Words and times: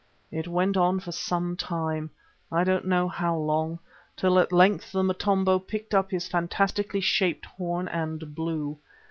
It 0.31 0.47
went 0.47 0.77
on 0.77 0.99
for 0.99 1.11
some 1.11 1.55
time, 1.55 2.09
I 2.51 2.63
don't 2.63 2.87
know 2.87 3.07
how 3.07 3.35
long, 3.37 3.77
till 4.17 4.39
at 4.39 4.51
length 4.51 4.91
the 4.91 5.03
Motombo 5.03 5.59
picked 5.59 5.93
up 5.93 6.09
his 6.09 6.27
fantastically 6.27 7.01
shaped 7.01 7.45
horn 7.45 7.87
and 7.87 8.33
blew. 8.33 8.79